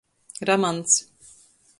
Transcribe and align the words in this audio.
Ramans. 0.49 0.91